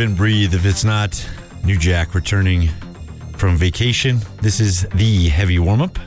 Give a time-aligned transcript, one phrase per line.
[0.00, 0.54] live and breathe.
[0.54, 1.28] If it's not
[1.62, 2.68] New Jack returning
[3.36, 5.98] from vacation, this is the heavy warm up.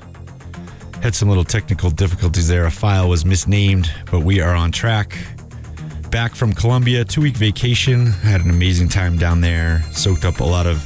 [1.03, 2.65] Had some little technical difficulties there.
[2.65, 5.15] A file was misnamed, but we are on track.
[6.09, 8.07] Back from Colombia, two week vacation.
[8.07, 9.83] Had an amazing time down there.
[9.91, 10.81] Soaked up a lot of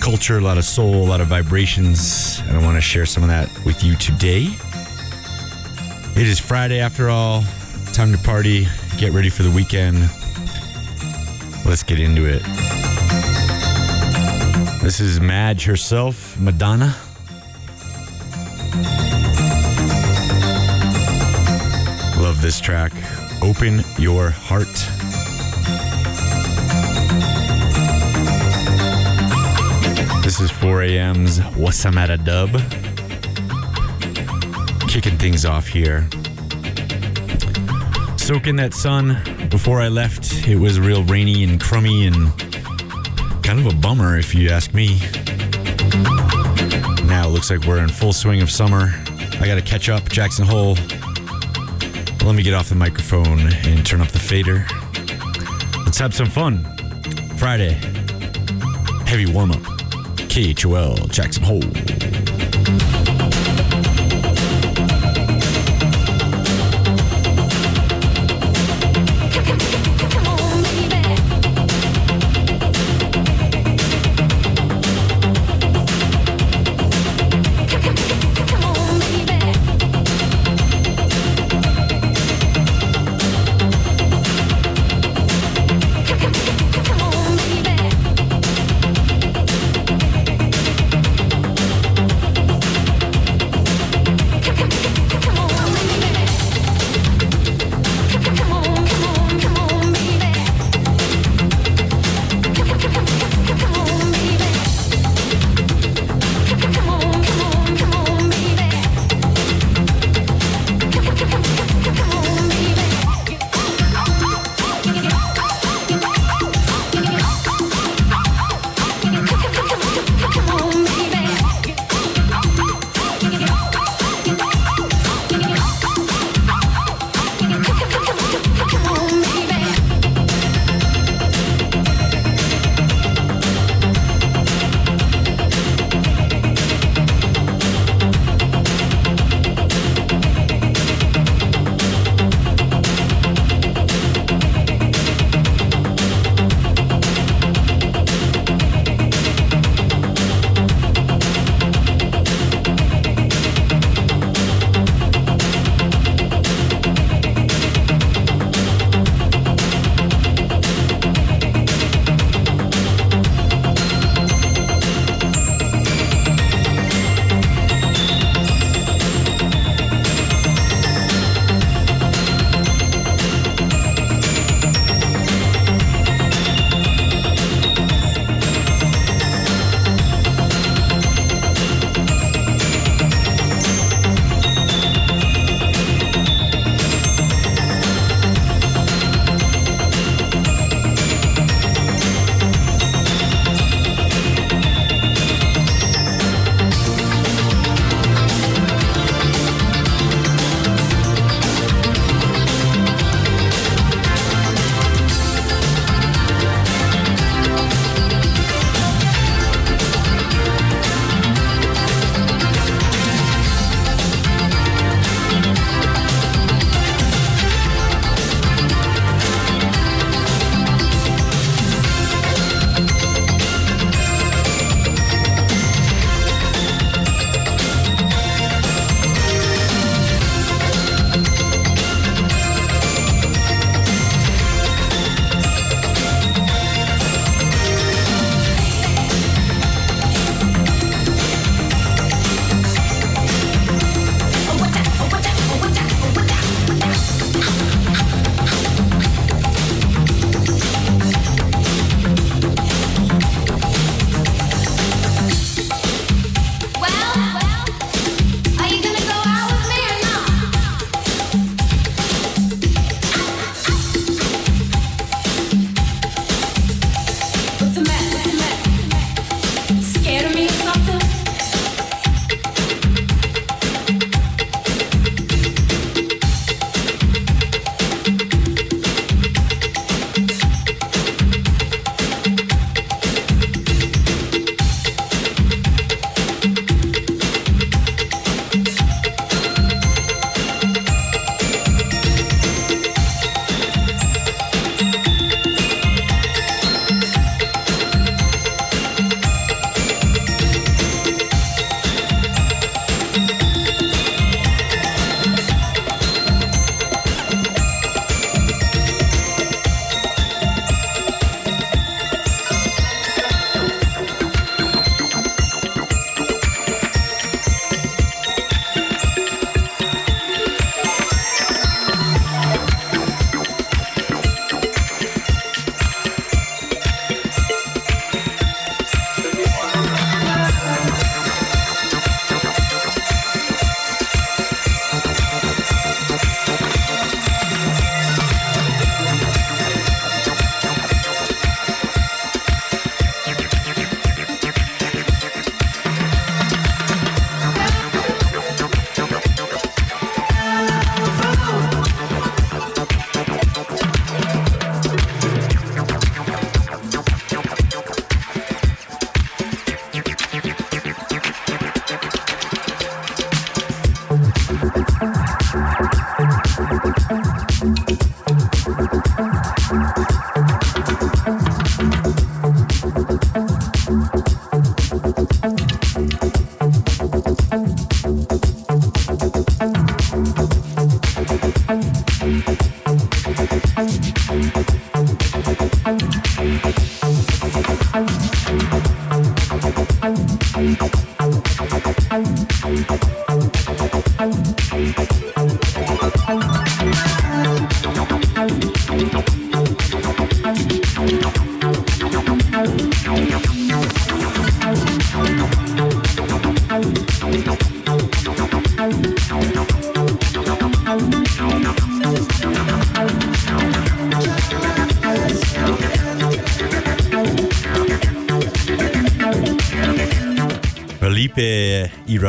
[0.00, 3.22] culture, a lot of soul, a lot of vibrations, and I want to share some
[3.22, 4.48] of that with you today.
[6.20, 7.44] It is Friday after all.
[7.92, 8.66] Time to party,
[8.98, 10.10] get ready for the weekend.
[11.64, 12.42] Let's get into it.
[14.82, 16.94] This is Madge herself, Madonna.
[22.20, 22.92] Love this track.
[23.42, 24.66] Open your heart.
[30.22, 32.50] This is 4 a.m.'s Wasamata dub.
[34.88, 36.08] Kicking things off here.
[38.16, 39.41] Soak in that sun.
[39.52, 42.32] Before I left, it was real rainy and crummy and
[43.44, 44.98] kind of a bummer if you ask me.
[47.06, 48.90] Now it looks like we're in full swing of summer.
[49.40, 50.76] I got to catch up, Jackson Hole.
[52.24, 54.66] Let me get off the microphone and turn up the fader.
[55.84, 56.64] Let's have some fun.
[57.36, 57.74] Friday,
[59.04, 59.62] heavy warm up.
[60.30, 62.01] KHOL, Jackson Hole.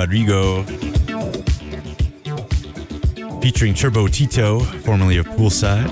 [0.03, 0.63] Rodrigo
[3.39, 5.89] featuring Turbo Tito, formerly of Poolside,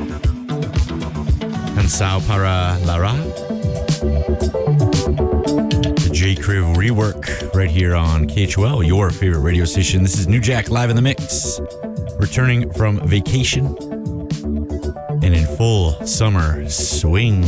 [1.77, 3.13] and Sao para Lara.
[5.95, 10.03] The J Criv rework right here on KHOL, your favorite radio station.
[10.03, 11.61] This is New Jack live in the mix,
[12.19, 13.67] returning from vacation
[15.23, 17.45] and in full summer swing.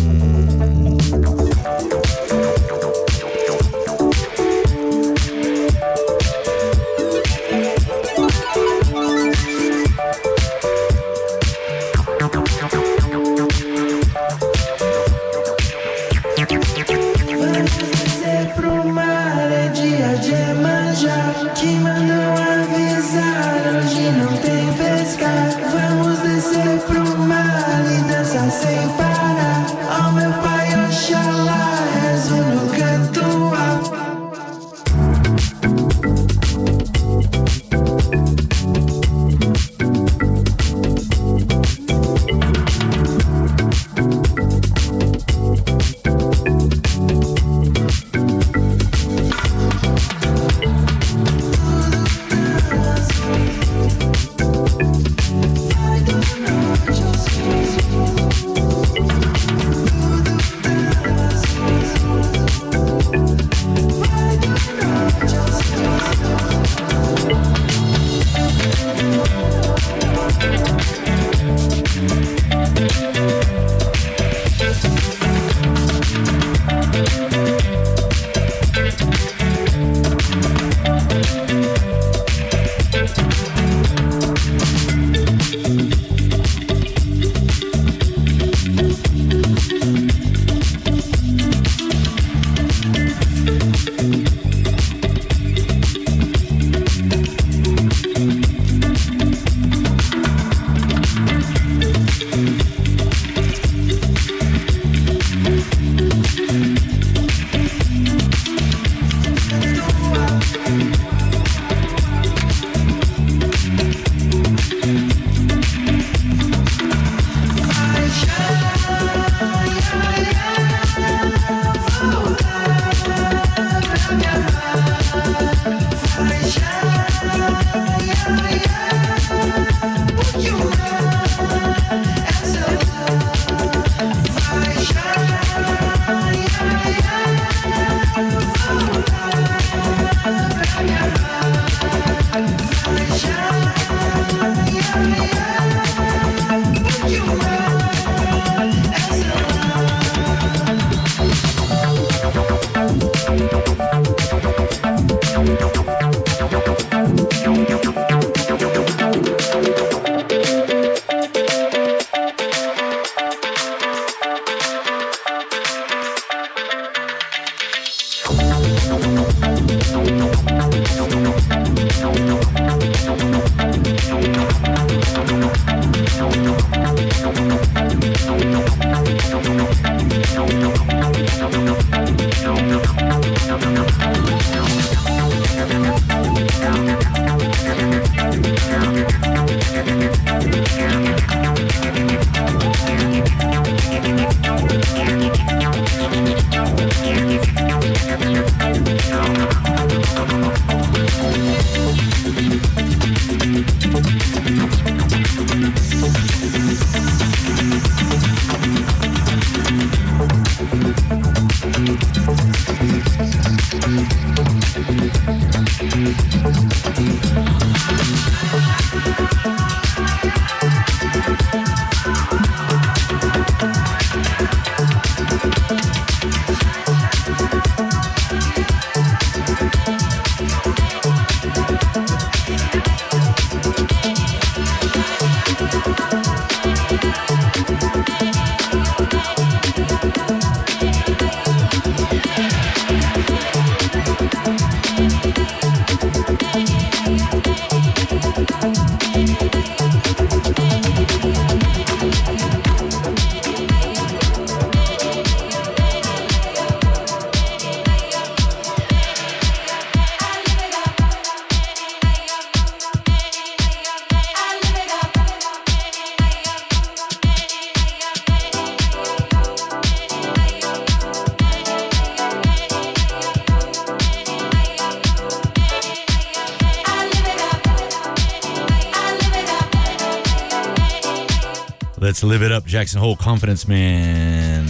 [282.74, 284.66] Jackson Hole, Confidence Man.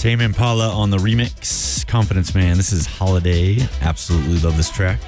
[0.00, 1.86] Tame Impala on the remix.
[1.86, 2.56] Confidence Man.
[2.56, 3.58] This is Holiday.
[3.82, 4.98] Absolutely love this track.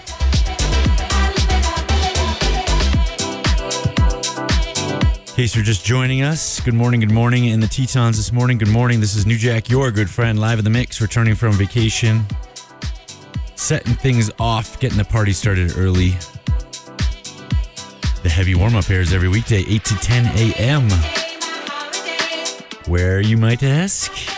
[5.16, 7.46] In case you're just joining us, good morning, good morning.
[7.46, 9.00] In the Tetons this morning, good morning.
[9.00, 12.26] This is New Jack, your good friend, live in the mix, returning from vacation.
[13.54, 16.10] Setting things off, getting the party started early.
[18.22, 20.90] The heavy warm up airs every weekday, 8 to 10 a.m.
[22.86, 24.31] Where you might ask?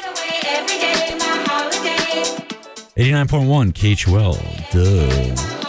[2.96, 4.38] 89.1 KHOL.
[4.70, 5.63] Duh.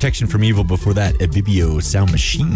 [0.00, 2.48] Protection from Evil before that, Ibibio Sound Machine.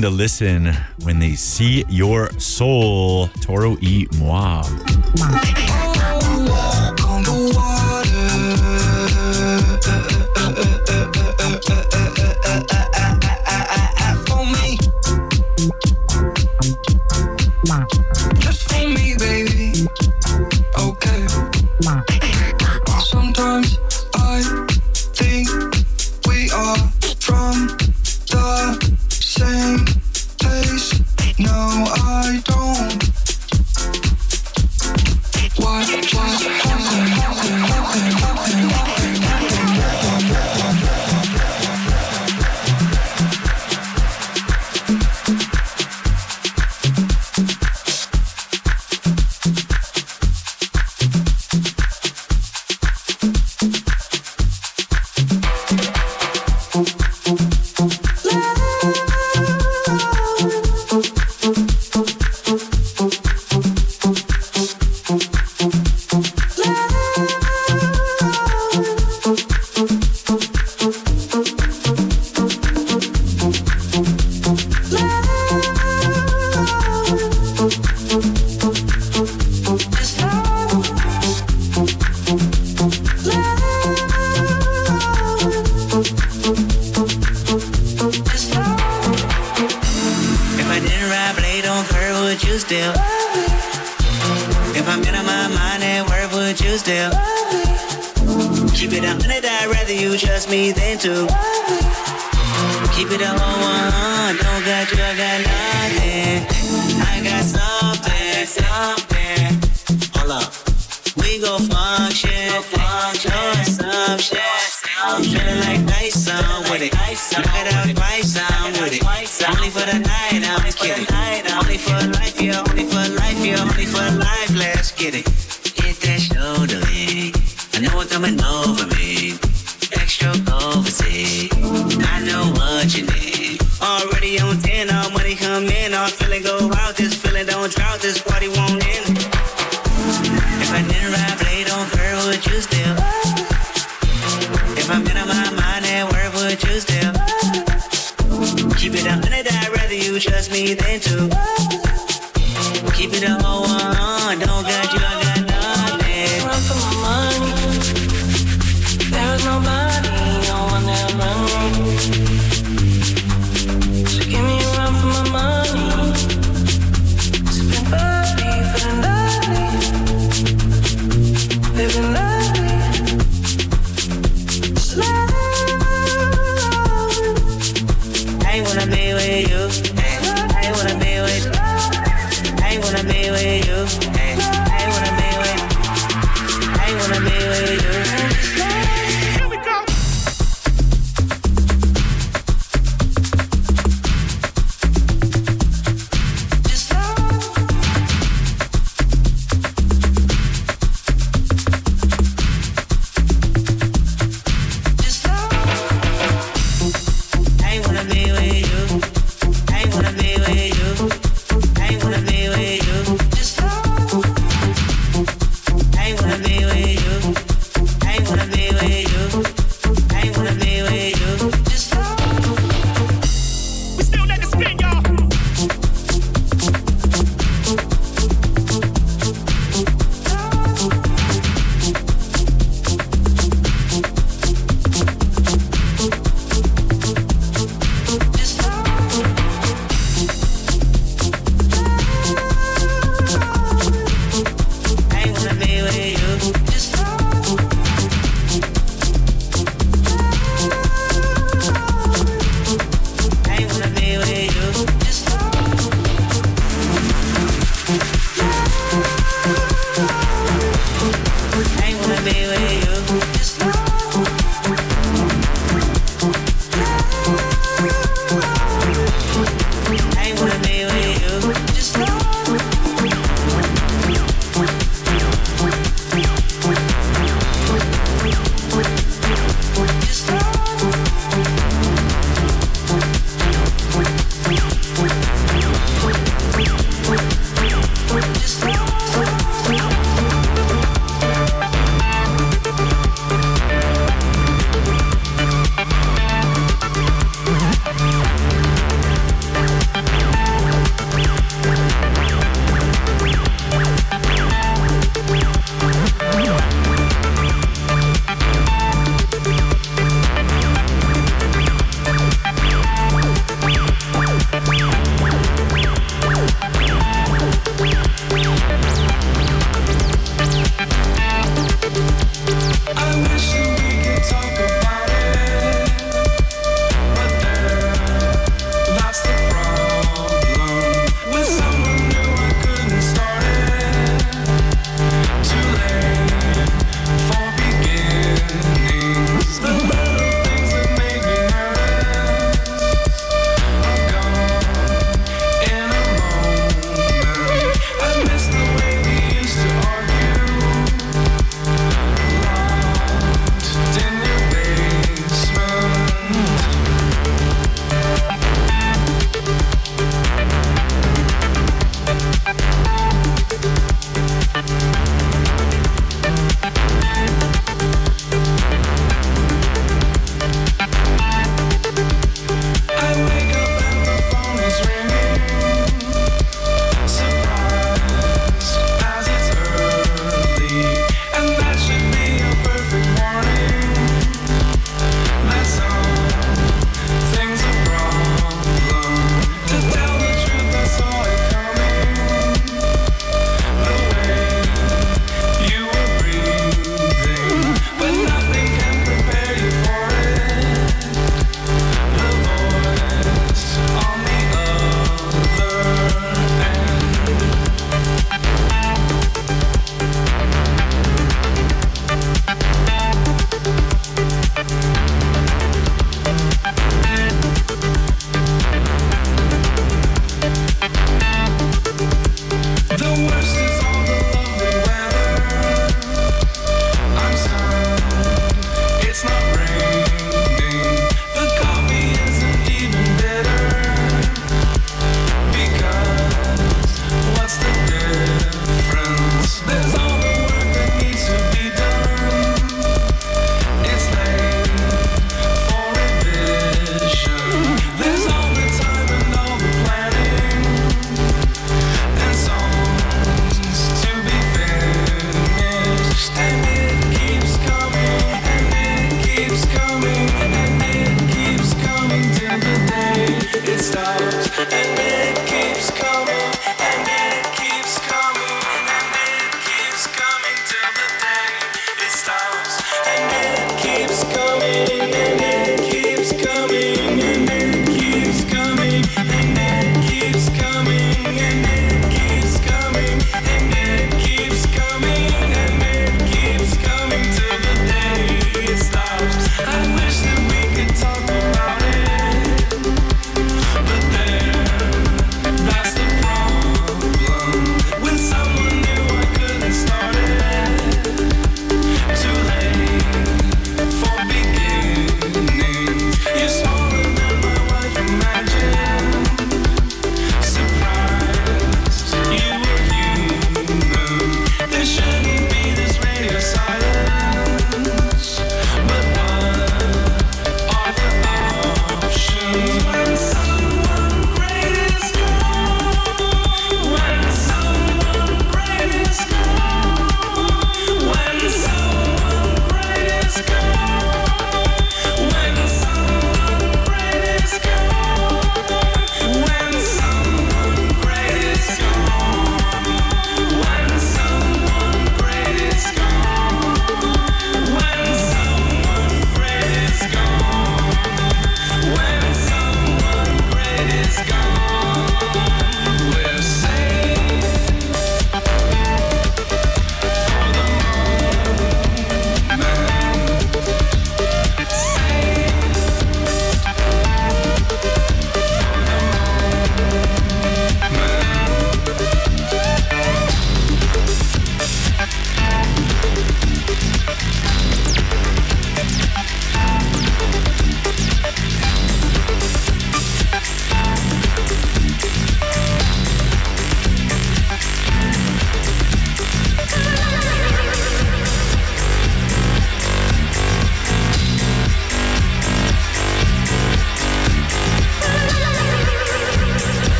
[0.00, 0.72] To listen
[1.04, 3.28] when they see your soul.
[3.40, 4.62] Toro y moi.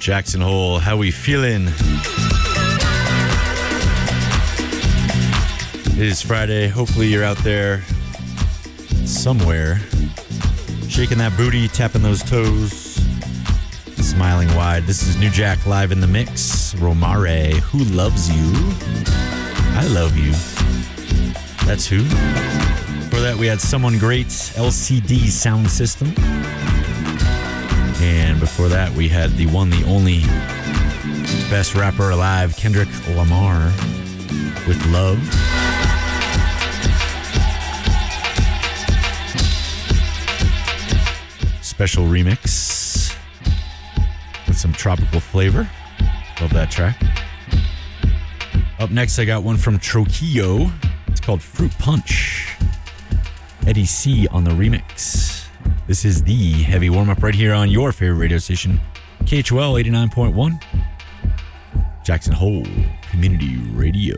[0.00, 1.66] Jackson Hole, how we feeling?
[5.92, 6.68] It is Friday.
[6.68, 7.82] Hopefully you're out there
[9.04, 9.78] somewhere,
[10.88, 12.72] shaking that booty, tapping those toes,
[13.96, 14.84] smiling wide.
[14.84, 16.72] This is New Jack live in the mix.
[16.76, 18.52] Romare, who loves you?
[19.76, 20.32] I love you.
[21.66, 22.04] That's who.
[23.10, 26.39] Before that, we had Someone Great, LCD Soundsystem.
[28.60, 30.20] Before that, we had the one, the only
[31.48, 33.72] best rapper alive, Kendrick Lamar,
[34.68, 35.18] with Love.
[41.62, 43.16] Special remix
[44.46, 45.66] with some tropical flavor.
[46.42, 47.02] Love that track.
[48.78, 50.70] Up next, I got one from Trujillo.
[51.06, 52.58] It's called Fruit Punch.
[53.66, 55.29] Eddie C on the remix.
[55.90, 58.80] This is the heavy warm up right here on your favorite radio station,
[59.26, 60.62] KHOL 89.1,
[62.04, 62.64] Jackson Hole
[63.10, 64.14] Community Radio.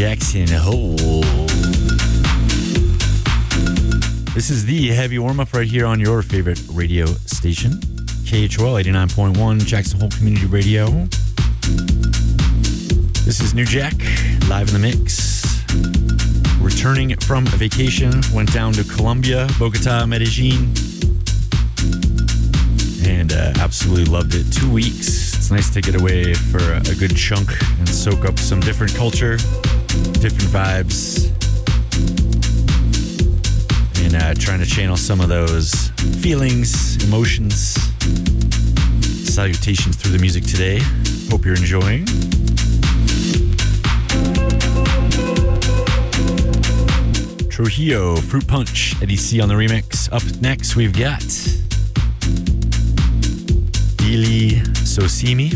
[0.00, 0.96] Jackson Hole.
[4.32, 7.72] This is the heavy warm up right here on your favorite radio station,
[8.24, 10.86] KHOL 89.1, Jackson Hole Community Radio.
[13.26, 13.92] This is New Jack,
[14.48, 15.44] live in the mix.
[16.62, 20.72] Returning from a vacation, went down to Colombia, Bogota, Medellin,
[23.04, 24.50] and uh, absolutely loved it.
[24.50, 25.34] Two weeks.
[25.34, 29.36] It's nice to get away for a good chunk and soak up some different culture,
[30.20, 31.26] different vibes,
[34.04, 35.88] and uh, trying to channel some of those
[36.20, 37.76] feelings, emotions,
[39.32, 40.80] salutations through the music today.
[41.30, 42.06] Hope you're enjoying.
[47.48, 50.10] Trujillo, Fruit Punch, Eddie C on the remix.
[50.12, 51.20] Up next, we've got
[53.98, 55.52] Billy Sosimi.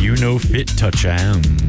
[0.00, 1.67] You know fit touch I am.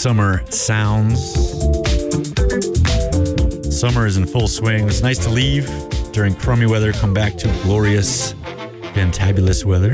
[0.00, 1.20] Summer sounds.
[3.78, 4.88] Summer is in full swing.
[4.88, 5.68] It's nice to leave
[6.12, 8.32] during crummy weather, come back to glorious,
[8.94, 9.92] fantabulous weather.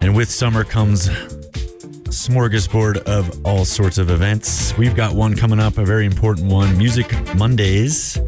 [0.00, 1.10] And with summer comes
[2.08, 4.74] smorgasbord of all sorts of events.
[4.78, 8.18] We've got one coming up, a very important one Music Mondays.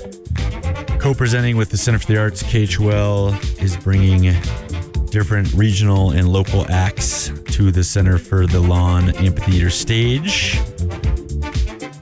[0.99, 4.35] Co presenting with the Center for the Arts, KHOL is bringing
[5.17, 10.59] different regional and local acts to the Center for the Lawn Amphitheater stage.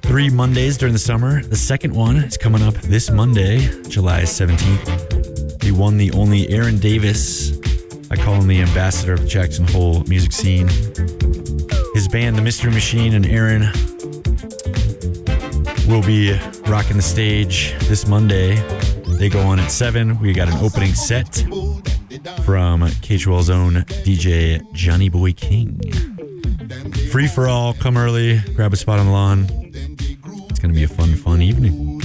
[0.02, 1.40] Three Mondays during the summer.
[1.40, 5.60] The second one is coming up this Monday, July 17th.
[5.60, 7.56] The one, the only Aaron Davis.
[8.10, 10.66] I call him the ambassador of the Jackson Hole music scene.
[11.94, 13.70] His band, The Mystery Machine, and Aaron
[15.86, 16.36] will be
[16.66, 18.56] rocking the stage this Monday.
[19.06, 20.18] They go on at 7.
[20.18, 21.34] We got an opening set
[22.45, 23.74] from KHOL's own
[24.05, 25.80] DJ Johnny Boy King.
[27.11, 27.72] Free for all.
[27.72, 29.47] Come early, grab a spot on the lawn.
[30.51, 32.03] It's going to be a fun, fun evening.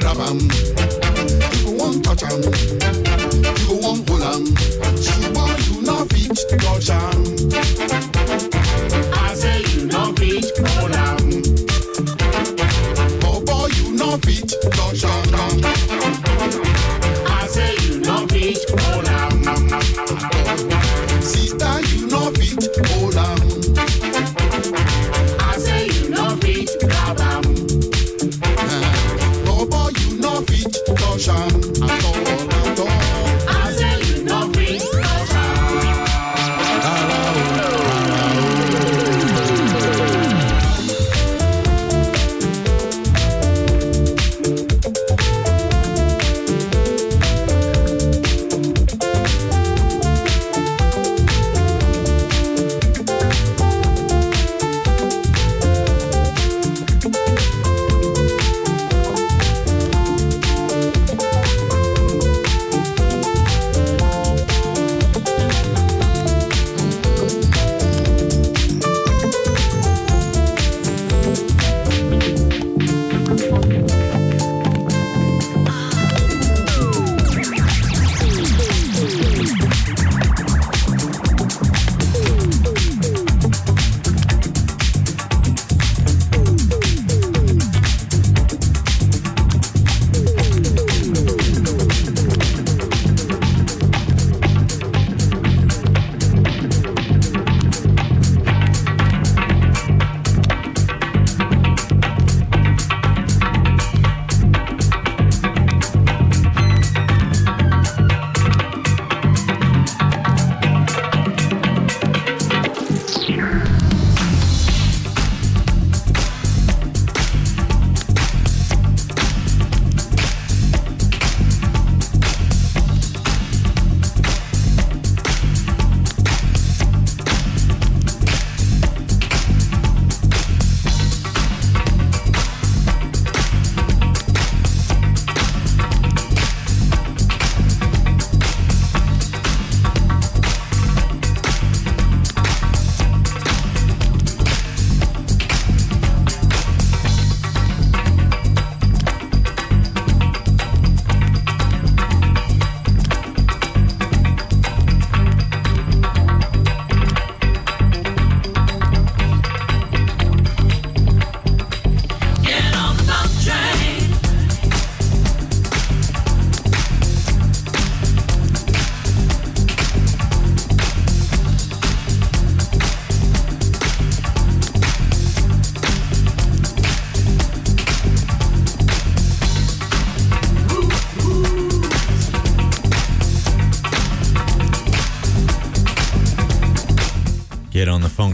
[0.00, 4.69] Grab 'em, you go on touch 'em, you go on pull 'em.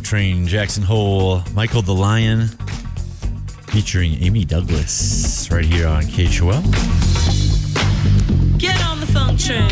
[0.07, 2.47] Train, Jackson Hole, Michael the Lion,
[3.67, 6.63] featuring Amy Douglas, right here on KHOL.
[8.57, 9.69] Get on the funk train.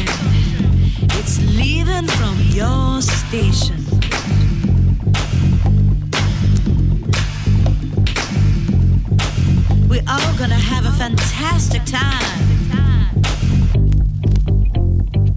[1.21, 3.79] It's leaving from your station.
[9.89, 13.23] We're all gonna have a fantastic time.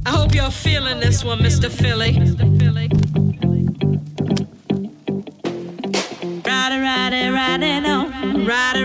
[0.08, 1.70] I hope you're feeling this one, Mr.
[1.70, 3.07] Philly.
[8.50, 8.77] On,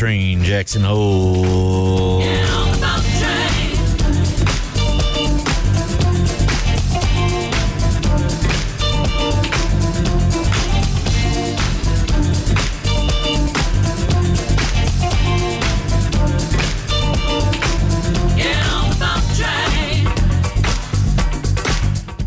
[0.00, 2.22] train, Jackson Hole.
[2.22, 3.76] On the train.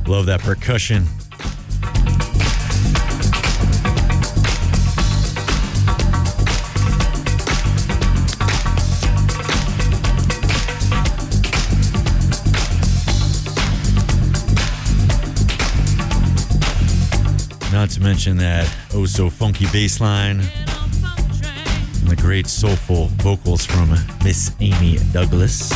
[0.06, 1.08] Love that percussion.
[18.24, 23.90] That oh so funky bass line and the great soulful vocals from
[24.24, 25.70] Miss Amy Douglas.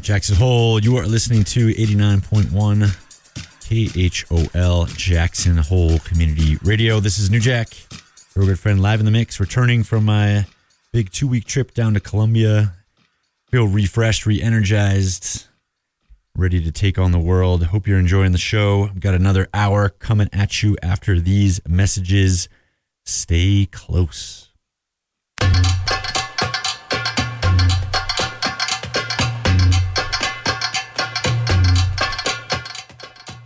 [0.00, 0.80] Yeah, Jackson Hole.
[0.80, 2.86] You are listening to 89.1
[3.60, 7.00] KHOL Jackson Hole Community Radio.
[7.00, 7.68] This is New Jack,
[8.34, 10.46] your good friend, live in the mix, returning from my
[10.92, 12.74] big two week trip down to Colombia.
[13.50, 15.46] Feel refreshed, re energized,
[16.34, 17.64] ready to take on the world.
[17.64, 18.84] Hope you're enjoying the show.
[18.92, 22.48] We've got another hour coming at you after these messages.
[23.04, 24.50] Stay close.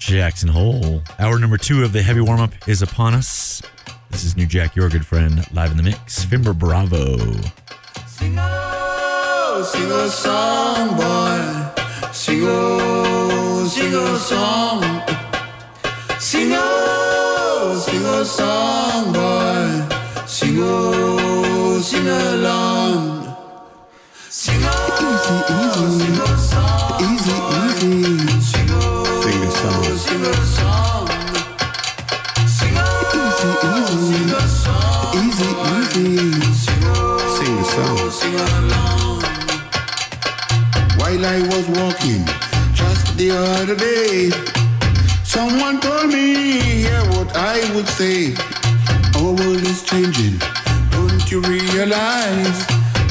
[0.07, 1.03] Jackson Hole.
[1.19, 3.63] Hour number two of the heavy warm up is upon us.
[4.11, 6.27] This is New Jack, your good friend, live in the mix.
[6.27, 7.17] Fimber Bravo.
[8.07, 12.11] Sing a, sing a song, boy.
[12.13, 14.83] Sing a, sing a song.
[16.19, 20.27] Sing a, sing a song, boy.
[20.27, 23.37] Sing a, sing along.
[24.29, 28.64] Sing a, easy, easy, sing a song, easy, easy.
[30.15, 31.09] Sing a song.
[32.47, 32.71] Easy,
[33.75, 36.43] easy, sing a song, easy, easy.
[36.63, 37.03] Sing a,
[37.37, 39.23] sing a song, sing along.
[40.99, 42.23] While I was walking
[42.75, 44.31] just the other day,
[45.25, 48.35] someone told me hear what I would say.
[49.17, 50.39] Our world is changing,
[50.91, 52.59] don't you realize?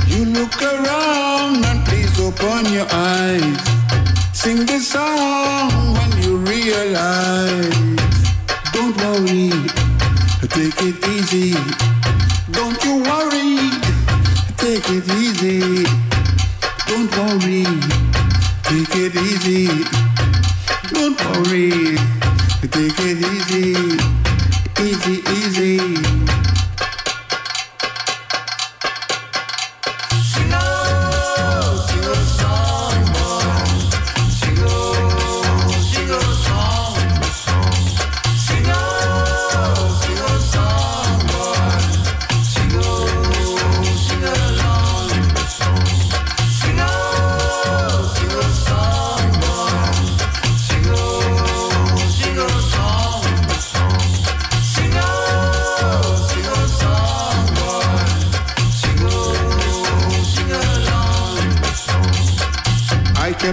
[0.07, 3.59] You look around and please open your eyes.
[4.33, 5.93] Sing this song
[6.45, 7.73] realize.
[8.73, 9.51] Don't worry,
[10.49, 11.53] take it easy.
[12.51, 13.69] Don't you worry,
[14.57, 15.85] take it easy.
[16.87, 17.65] Don't worry,
[18.63, 19.67] take it easy.
[20.93, 21.97] Don't worry,
[22.71, 23.73] take it easy.
[24.79, 26.42] Easy, easy.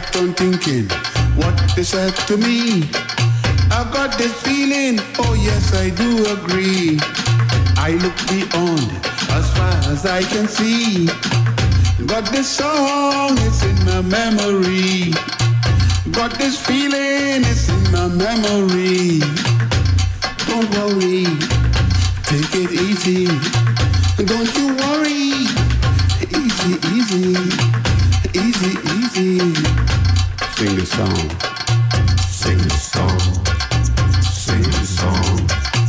[0.00, 0.88] Kept on thinking
[1.36, 2.88] what they said to me.
[3.70, 6.98] I got this feeling, oh yes, I do agree.
[7.76, 8.88] I look beyond
[9.38, 11.06] as far as I can see.
[12.06, 15.12] Got this song, it's in my memory.
[16.12, 19.20] Got this feeling, it's in my memory.
[20.48, 21.26] Don't worry,
[22.24, 23.26] take it easy.
[24.24, 25.44] Don't you worry,
[26.40, 27.89] easy, easy,
[28.34, 29.54] easy, easy.
[30.54, 31.30] Sing a song,
[32.28, 33.20] sing a song,
[34.22, 35.36] sing a song,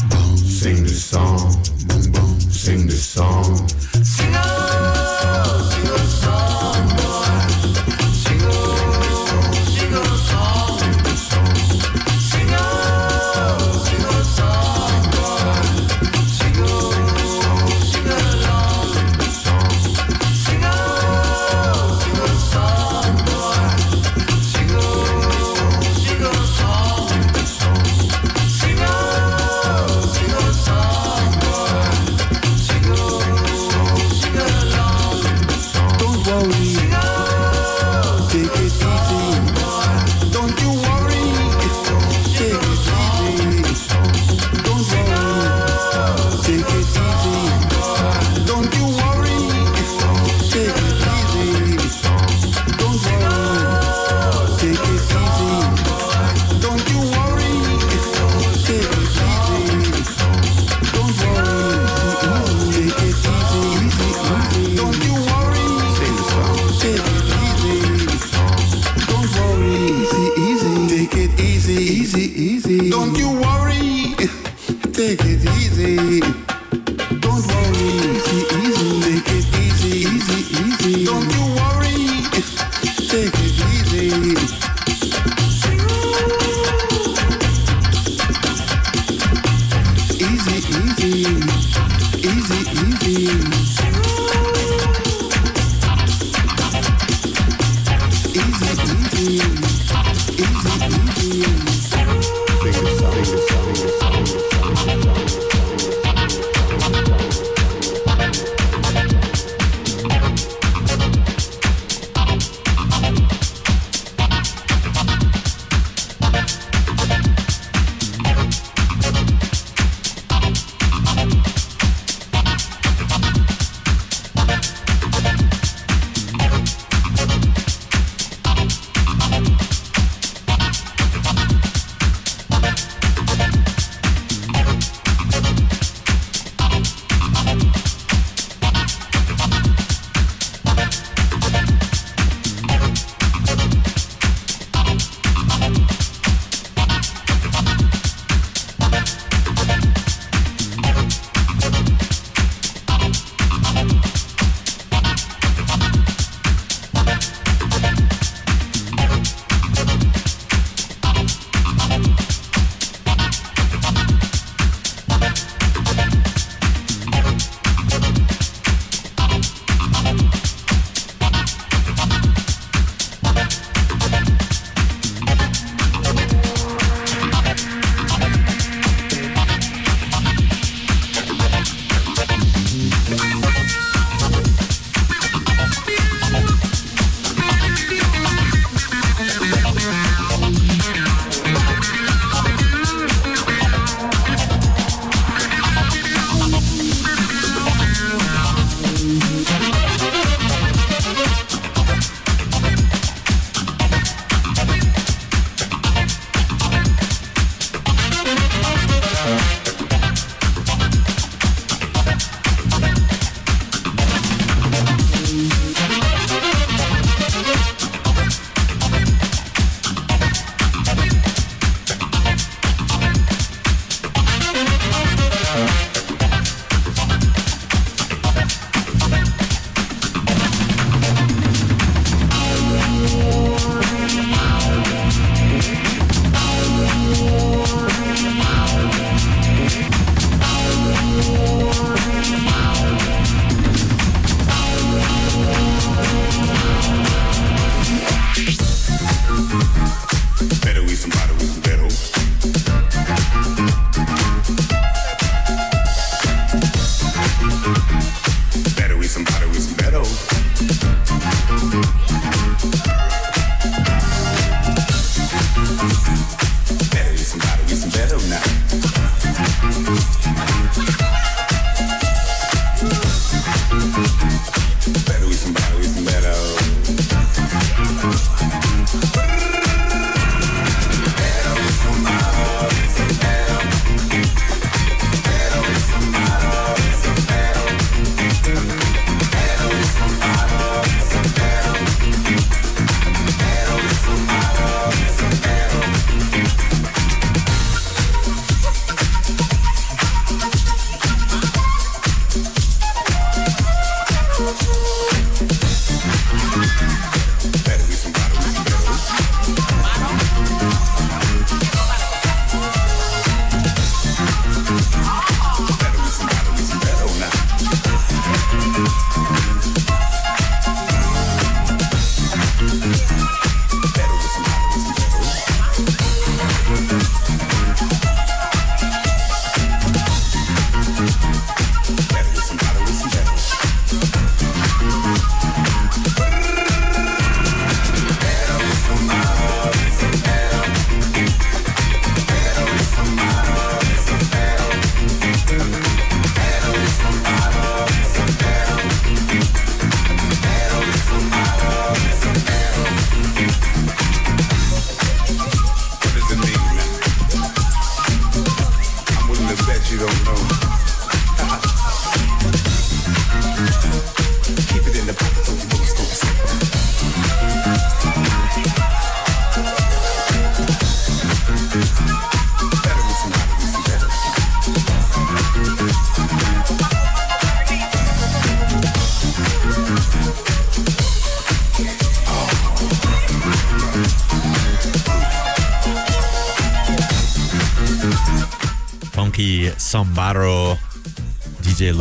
[0.09, 3.67] boom, sing the song, boom, boom, sing the song.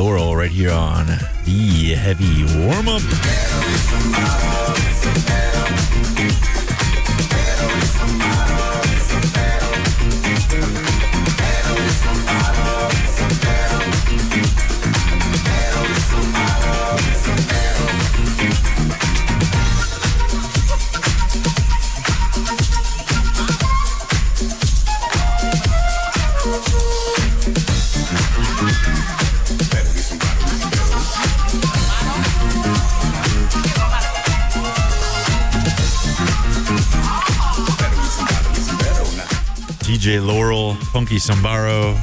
[0.01, 1.05] Laurel, right here on
[1.45, 4.40] the Heavy Warm Up.
[40.01, 41.95] DJ Laurel, Funky Sambaro,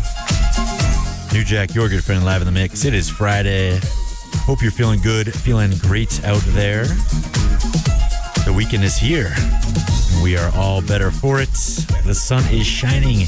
[1.33, 2.85] New Jack, your good friend, live in the mix.
[2.85, 3.79] It is Friday.
[4.45, 6.83] Hope you're feeling good, feeling great out there.
[8.45, 9.33] The weekend is here.
[9.35, 11.49] and We are all better for it.
[12.05, 13.25] The sun is shining.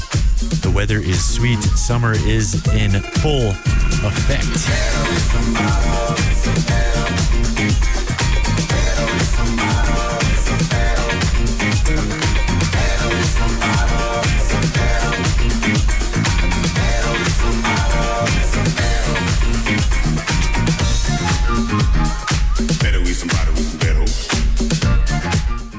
[0.62, 1.58] The weather is sweet.
[1.58, 3.50] Summer is in full
[4.06, 4.46] effect.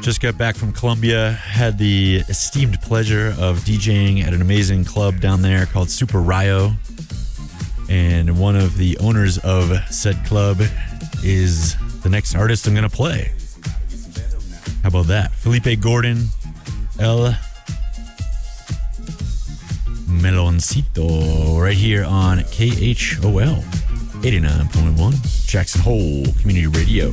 [0.02, 1.34] Just got back from Colombia.
[1.34, 6.74] Had the esteemed pleasure of DJing at an amazing club down there called Super Rio.
[7.88, 10.60] And one of the owners of said club
[11.24, 13.32] is the next artist I'm going to play.
[14.82, 15.34] How about that?
[15.34, 16.30] Felipe Gordon,
[17.00, 17.36] El
[20.08, 23.62] Meloncito, right here on KHOL
[24.24, 27.12] 89.1 Jackson Hole Community Radio.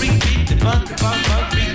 [0.00, 0.56] repeat the
[0.90, 1.73] it, man, man, repeat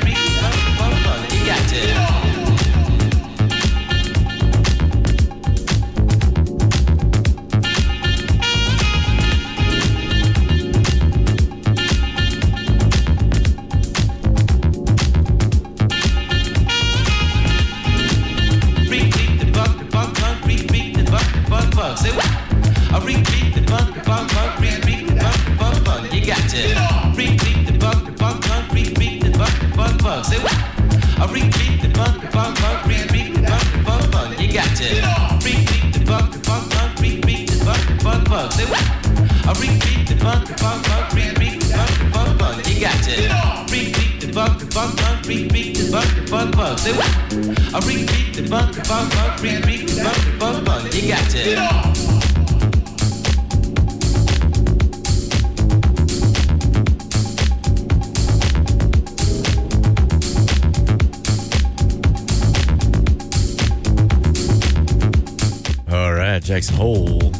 [66.71, 67.31] Hole.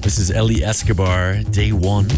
[0.00, 2.08] This is Ellie Escobar, day one.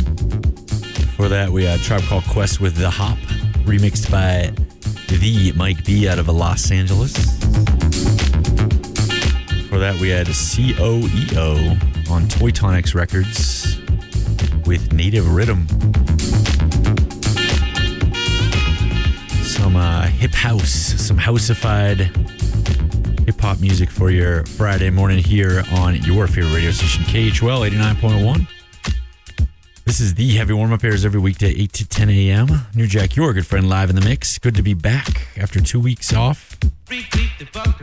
[1.16, 3.18] For that, we had Tribe Called Quest with The Hop,
[3.64, 4.52] remixed by
[5.08, 7.12] The Mike B out of Los Angeles.
[9.68, 13.78] For that, we had COEO on Toy Tonics Records
[14.66, 15.66] with Native Rhythm.
[19.44, 22.41] Some uh, hip house, some houseified
[23.42, 28.46] pop music for your Friday morning here on your favorite radio station, KHOL 89.1.
[29.84, 32.48] This is the heavy warm up airs every weekday, 8 to 10 a.m.
[32.76, 34.38] New Jack, your good friend, live in the mix.
[34.38, 36.56] Good to be back after two weeks off.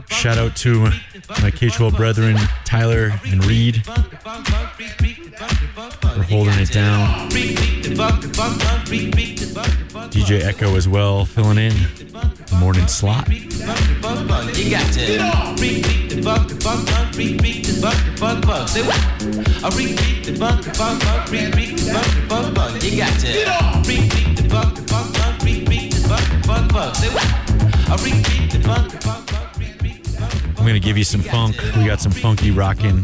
[0.08, 3.84] Shout out to my KHOL brethren, Tyler and Reed.
[3.86, 7.30] We're holding it down.
[10.10, 11.74] DJ Echo as well, filling in
[12.60, 13.30] morning slot.
[13.30, 14.96] You got.
[30.58, 31.56] I'm going to give you some funk.
[31.78, 33.04] We got some funky rocking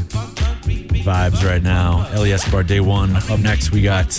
[1.06, 2.08] vibes right now.
[2.12, 3.16] Ellie Escobar Day One.
[3.16, 4.12] Up next, we got.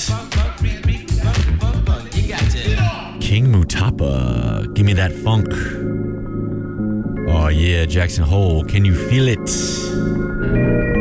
[3.26, 4.72] King Mutapa.
[4.72, 5.48] Give me that funk.
[7.28, 8.62] Oh, yeah, Jackson Hole.
[8.62, 10.95] Can you feel it?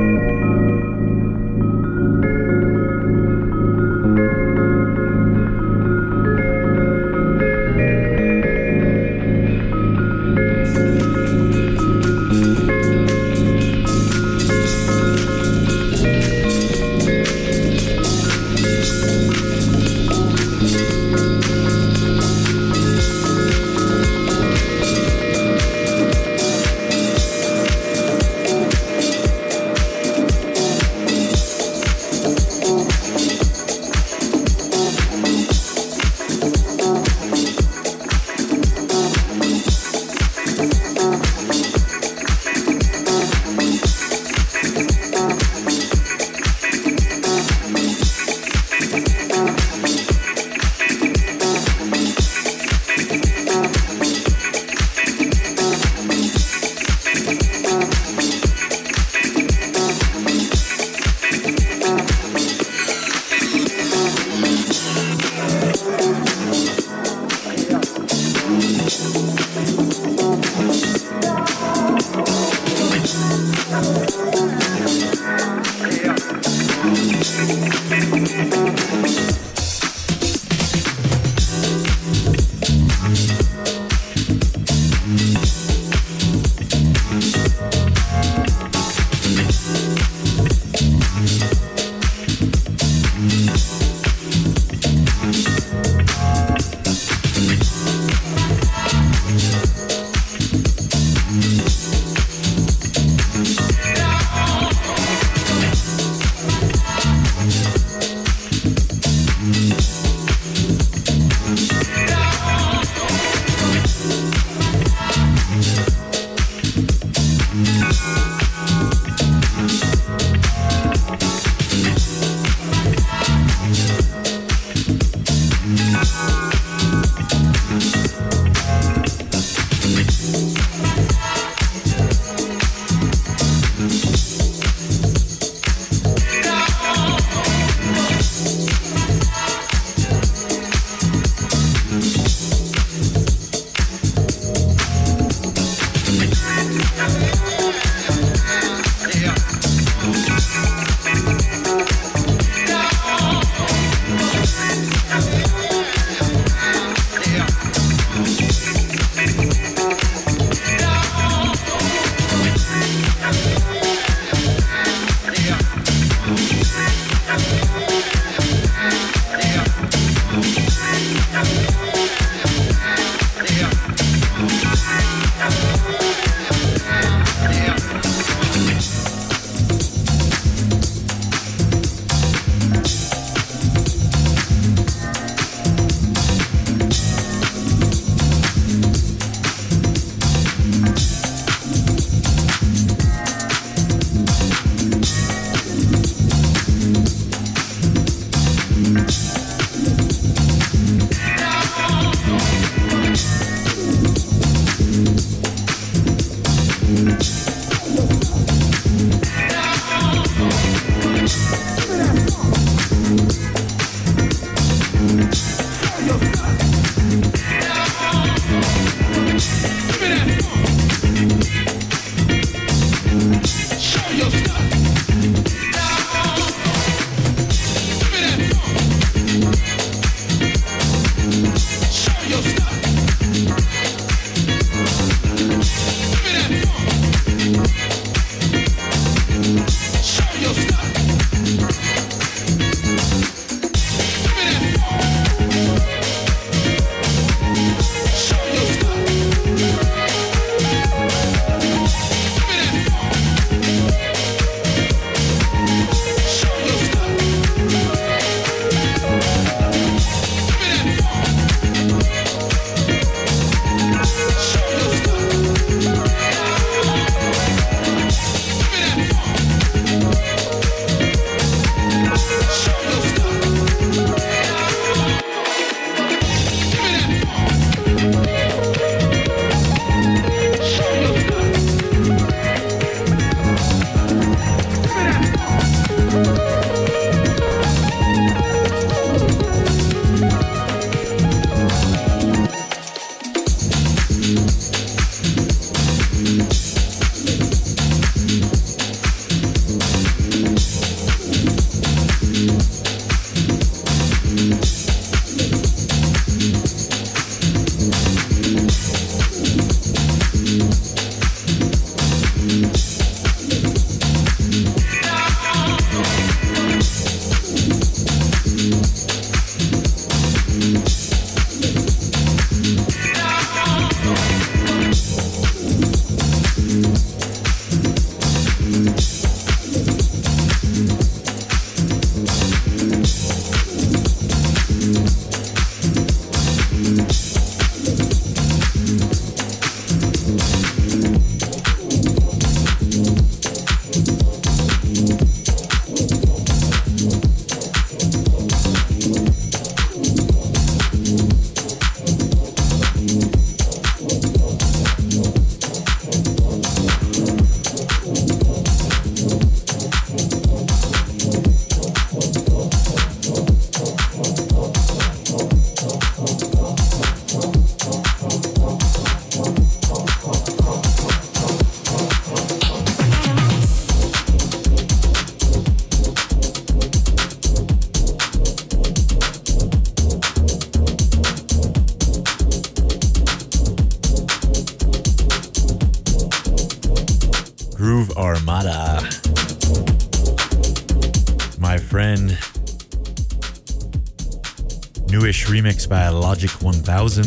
[395.89, 397.25] By Logic 1000.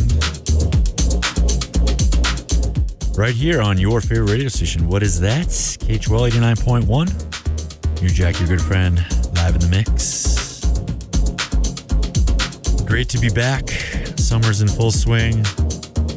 [3.17, 4.89] Right here on your favorite radio station.
[4.89, 5.47] What is that?
[5.47, 8.03] KHOL 89.1.
[8.03, 8.97] New Jack, your good friend,
[9.35, 10.61] live in the mix.
[12.85, 13.69] Great to be back.
[14.17, 15.45] Summer's in full swing.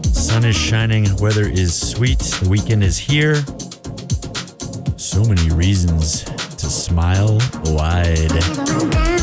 [0.04, 1.16] Sun is shining.
[1.18, 2.20] Weather is sweet.
[2.20, 3.36] The weekend is here.
[4.98, 9.21] So many reasons to smile wide.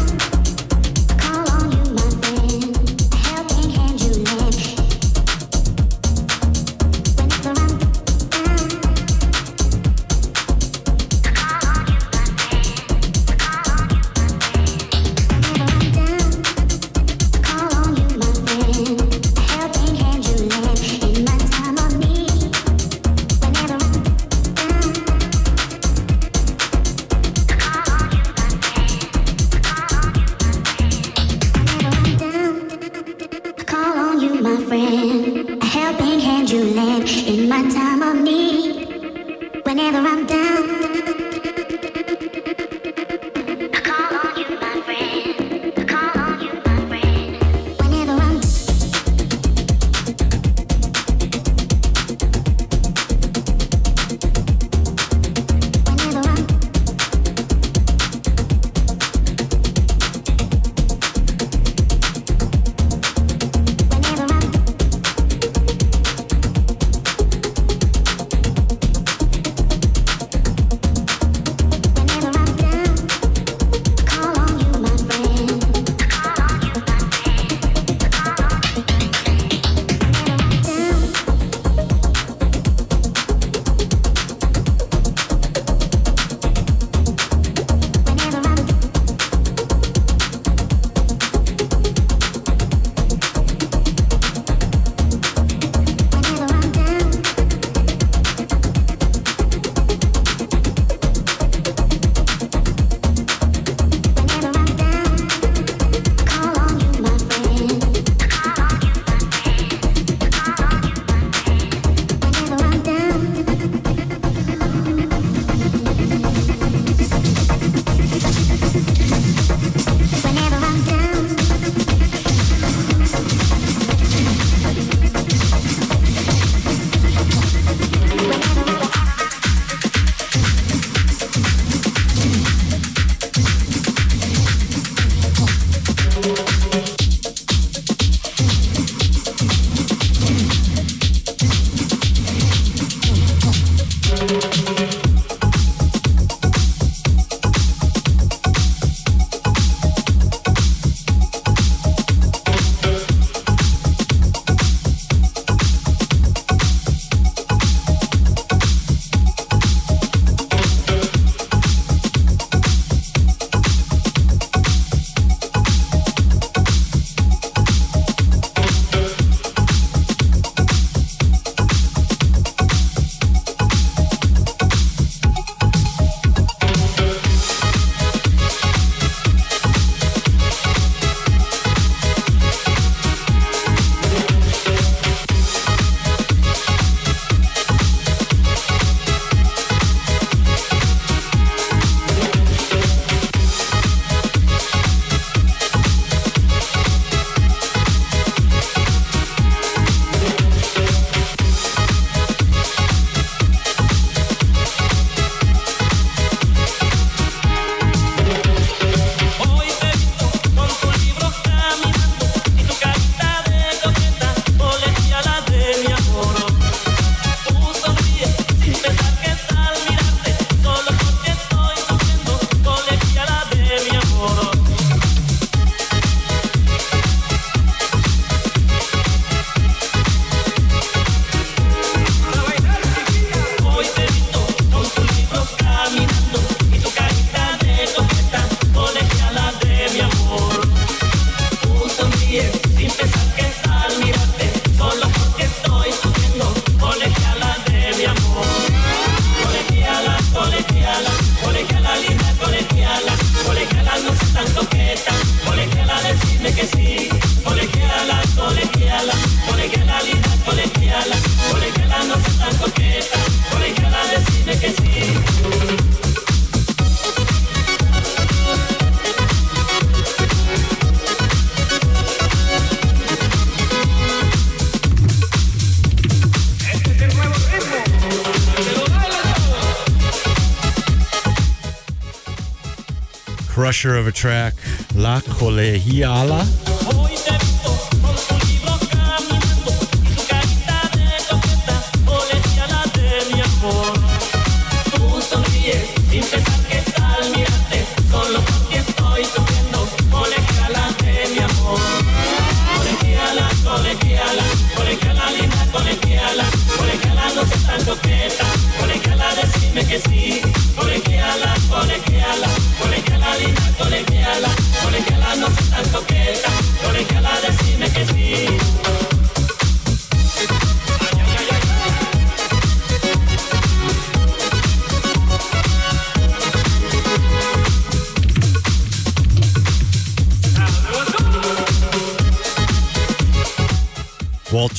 [283.68, 284.54] Crusher of a track,
[284.94, 286.67] La Colegiala.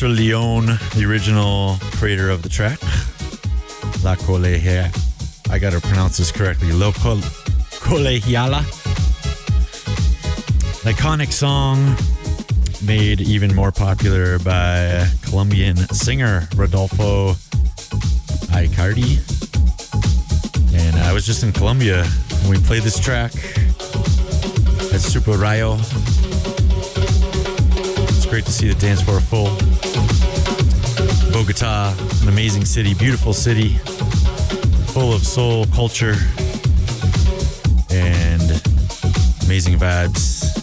[0.10, 0.66] Leone,
[0.96, 2.82] the original creator of the track.
[4.04, 4.90] La Colegiala.
[5.50, 6.72] I gotta pronounce this correctly.
[6.72, 7.18] La Col-
[7.82, 8.62] Colegiala.
[10.84, 11.96] Iconic song
[12.86, 17.34] made even more popular by Colombian singer Rodolfo
[18.52, 19.20] Aicardi.
[20.74, 22.06] And I was just in Colombia
[22.44, 23.34] when we played this track
[24.94, 25.78] at Super Rayo.
[28.10, 29.79] It's great to see the dance floor full.
[31.40, 33.76] Bogota, an amazing city, beautiful city,
[34.88, 36.16] full of soul, culture,
[37.90, 38.42] and
[39.46, 40.54] amazing vibes.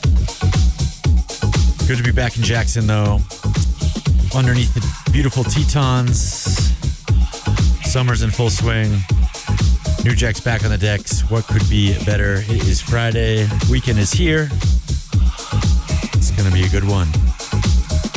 [1.88, 3.20] Good to be back in Jackson, though.
[4.34, 6.20] Underneath the beautiful Tetons,
[7.90, 8.98] summer's in full swing.
[10.04, 11.22] New Jack's back on the decks.
[11.30, 12.42] What could be better?
[12.48, 13.48] It is Friday.
[13.70, 14.50] Weekend is here.
[16.12, 17.08] It's going to be a good one.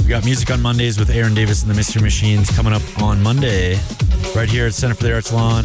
[0.10, 3.22] We got music on Mondays with Aaron Davis and the Mystery Machines coming up on
[3.22, 3.80] Monday,
[4.36, 5.64] right here at Center for the Arts Lawn,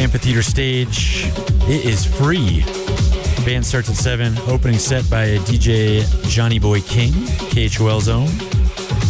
[0.00, 1.26] Amphitheater Stage.
[1.68, 2.64] It is free.
[3.44, 4.36] Band starts at 7.
[4.48, 8.26] Opening set by DJ Johnny Boy King, KHOL Zone.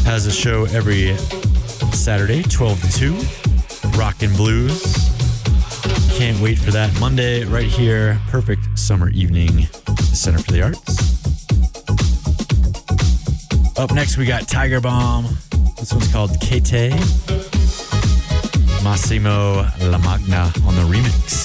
[0.04, 1.16] Has a show every
[1.94, 3.98] Saturday, 12 to 2.
[3.98, 4.82] Rock and Blues.
[6.18, 6.94] Can't wait for that.
[7.00, 8.20] Monday, right here.
[8.28, 9.62] Perfect summer evening.
[10.12, 10.93] Center for the Arts.
[13.76, 15.36] Up next, we got Tiger Bomb.
[15.76, 16.92] This one's called Kete.
[18.84, 21.43] Massimo Lamagna on the remix.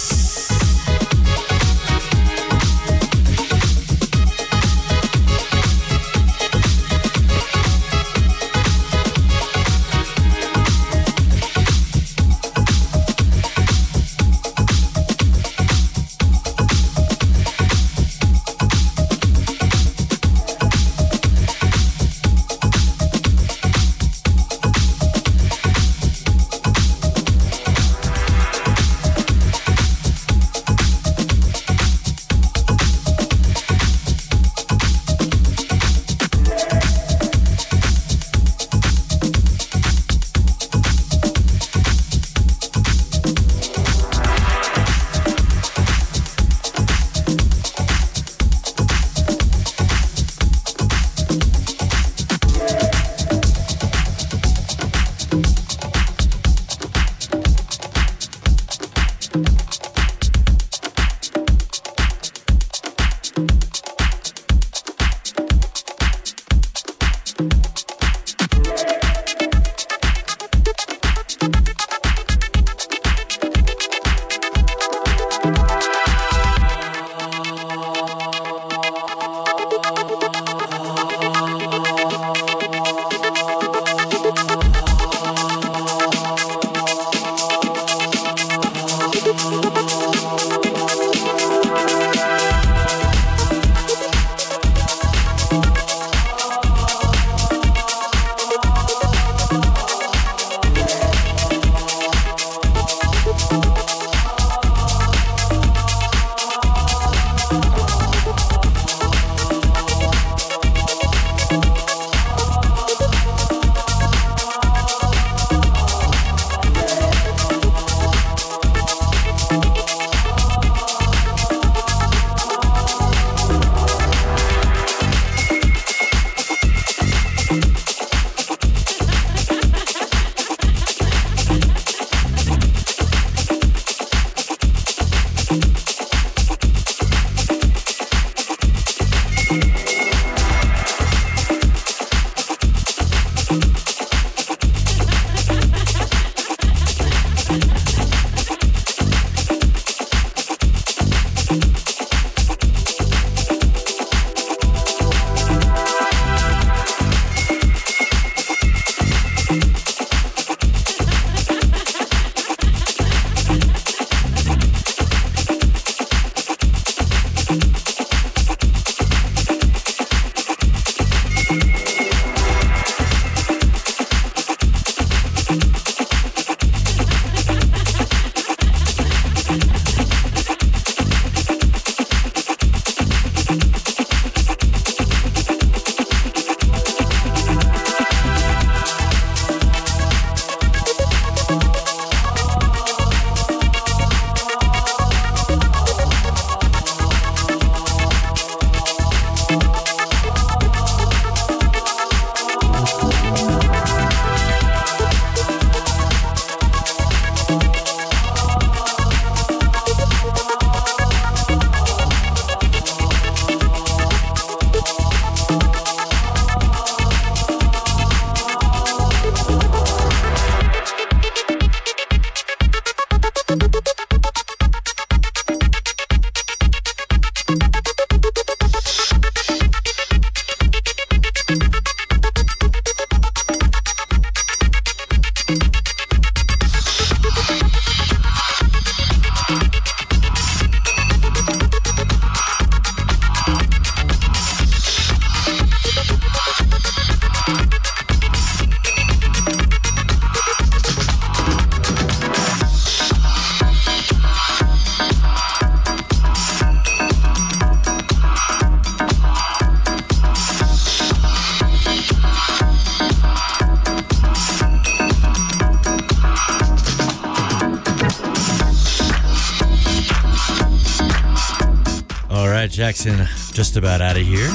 [272.79, 274.47] Jackson just about out of here.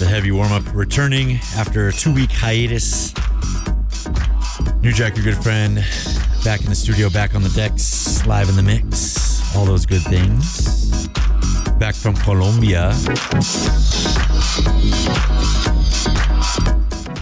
[0.00, 3.14] The heavy warm up returning after a two week hiatus.
[4.82, 5.84] New Jack, your good friend,
[6.42, 10.02] back in the studio, back on the decks, live in the mix, all those good
[10.02, 11.06] things.
[11.78, 12.92] Back from Colombia.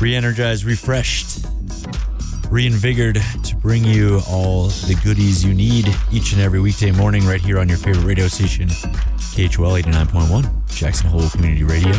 [0.01, 1.47] Re energized, refreshed,
[2.51, 7.41] reinvigorated to bring you all the goodies you need each and every weekday morning right
[7.41, 11.93] here on your favorite radio station, KHOL 89.1, Jackson Hole Community Radio.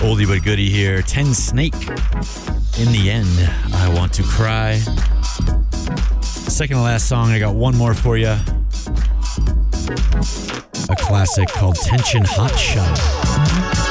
[0.00, 1.00] Oldie but goodie here.
[1.02, 1.74] Tensnake.
[2.78, 3.28] In the end,
[3.74, 4.76] I want to cry.
[6.22, 8.36] Second to last song, I got one more for you.
[11.08, 13.87] Classic called Tension Hot Shot.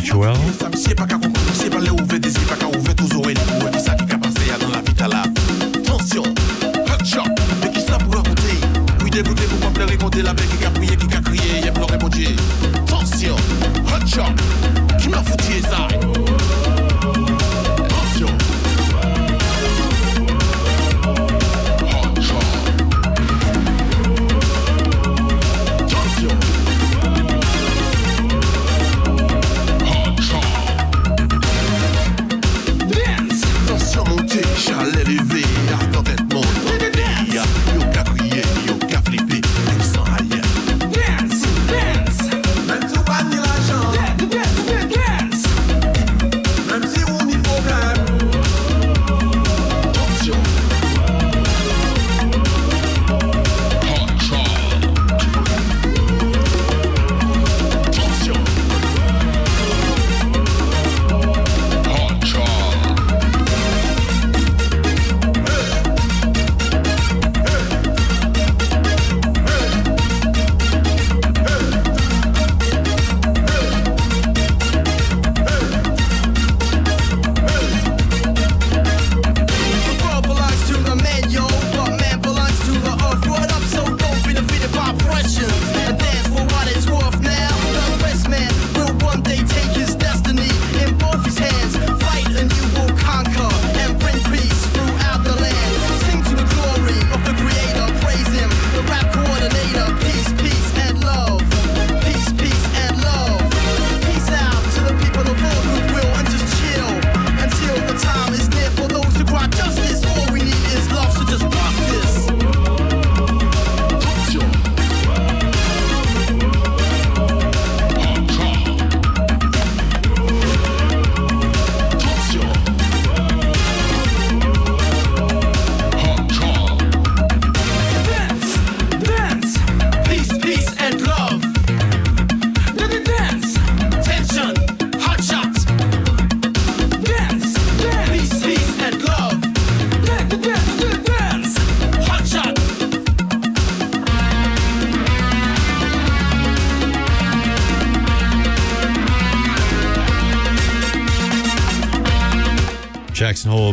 [0.00, 0.69] KHOL.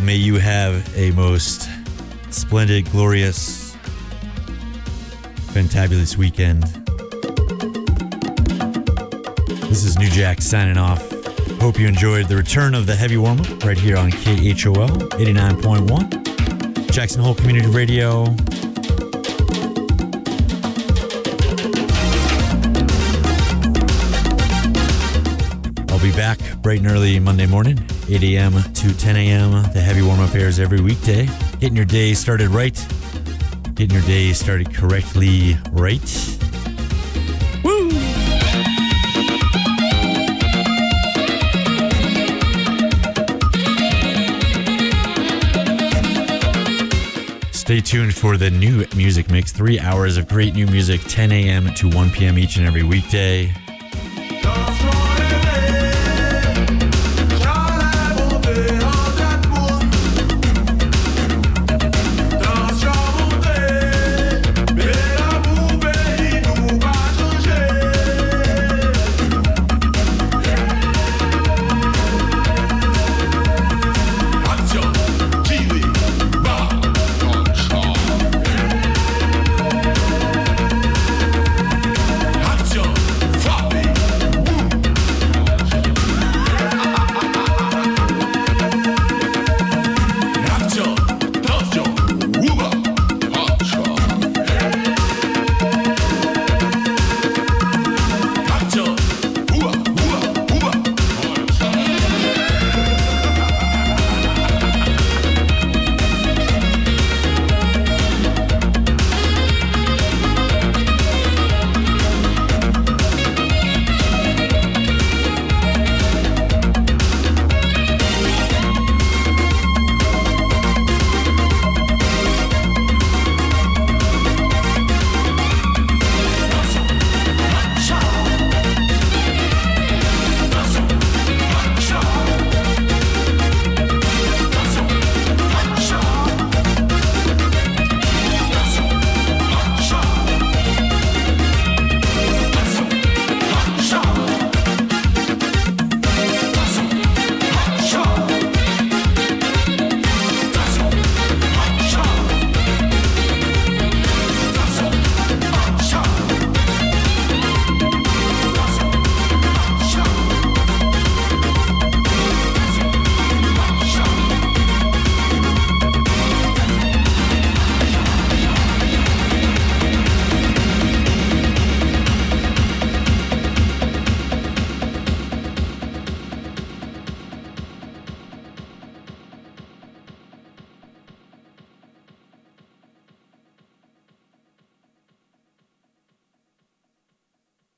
[0.00, 1.68] May you have a most
[2.30, 3.76] splendid, glorious,
[5.52, 6.62] fantabulous weekend.
[9.68, 11.02] This is New Jack signing off.
[11.60, 16.90] Hope you enjoyed the return of the heavy warm up right here on KHOL 89.1,
[16.90, 18.24] Jackson Hole Community Radio.
[25.90, 27.78] I'll be back bright and early Monday morning,
[28.10, 28.54] 8 a.m.
[28.54, 29.50] to 10 a.m.
[29.74, 31.28] The heavy warm up airs every weekday.
[31.60, 32.74] Getting your day started right,
[33.74, 36.00] getting your day started correctly right.
[37.62, 37.90] Woo!
[47.52, 49.52] Stay tuned for the new music mix.
[49.52, 51.74] Three hours of great new music, 10 a.m.
[51.74, 52.38] to 1 p.m.
[52.38, 53.54] each and every weekday.